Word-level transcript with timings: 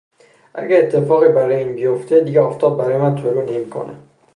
اگه 0.53 0.75
اتفاقی 0.77 1.27
برای 1.27 1.55
این 1.55 1.75
بیفته 1.75 2.19
دیگه 2.19 2.41
آفتاب 2.41 2.77
برای 2.77 2.97
من 2.97 3.15
طلوع 3.15 3.43
نمیکنه 3.51 3.95